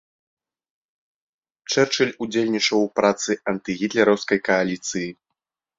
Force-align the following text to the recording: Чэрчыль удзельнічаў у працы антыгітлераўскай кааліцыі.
Чэрчыль 1.73 2.15
удзельнічаў 2.27 2.79
у 2.89 2.91
працы 3.01 3.31
антыгітлераўскай 3.55 4.39
кааліцыі. 4.49 5.09